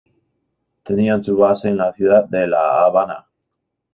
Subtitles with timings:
[0.81, 3.27] Tenían su base en la ciudad de La Habana.